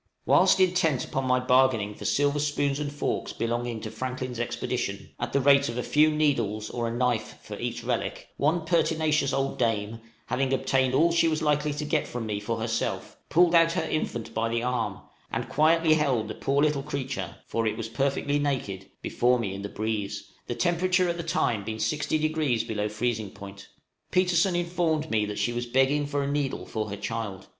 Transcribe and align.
Whilst 0.25 0.59
intent 0.59 1.05
upon 1.05 1.25
my 1.27 1.39
bargaining 1.39 1.93
for 1.93 2.05
silver 2.05 2.39
spoons 2.39 2.79
and 2.79 2.91
forks 2.91 3.33
belonging 3.33 3.81
to 3.81 3.91
Franklin's 3.91 4.39
expedition, 4.39 5.11
at 5.19 5.31
the 5.31 5.39
rate 5.39 5.69
of 5.69 5.77
a 5.77 5.83
few 5.83 6.09
needles 6.09 6.71
or 6.71 6.87
a 6.87 6.91
knife 6.91 7.37
for 7.43 7.55
each 7.59 7.83
relic, 7.83 8.27
one 8.37 8.65
pertinacious 8.65 9.31
old 9.31 9.59
dame, 9.59 9.97
after 9.99 10.07
having 10.25 10.53
obtained 10.53 10.95
all 10.95 11.11
she 11.11 11.27
was 11.27 11.43
likely 11.43 11.71
to 11.73 11.85
get 11.85 12.07
from 12.07 12.25
me 12.25 12.39
for 12.39 12.57
herself, 12.59 13.15
pulled 13.29 13.53
out 13.53 13.73
her 13.73 13.83
infant 13.83 14.33
by 14.33 14.49
the 14.49 14.63
arm, 14.63 15.01
and 15.31 15.49
quietly 15.49 15.93
held 15.93 16.27
the 16.27 16.33
poor 16.33 16.63
little 16.63 16.81
creature 16.81 17.35
(for 17.45 17.67
it 17.67 17.77
was 17.77 17.87
perfectly 17.87 18.39
naked) 18.39 18.87
before 19.03 19.37
me 19.37 19.53
in 19.53 19.61
the 19.61 19.69
breeze, 19.69 20.31
the 20.47 20.55
temperature 20.55 21.09
at 21.09 21.17
the 21.17 21.21
time 21.21 21.63
being 21.63 21.77
60° 21.77 22.67
below 22.67 22.89
freezing 22.89 23.29
point! 23.29 23.67
Petersen 24.09 24.55
informed 24.55 25.11
me 25.11 25.25
that 25.27 25.37
she 25.37 25.53
was 25.53 25.67
begging 25.67 26.07
for 26.07 26.23
a 26.23 26.27
needle 26.31 26.65
for 26.65 26.89
her 26.89 26.97
child. 26.97 27.47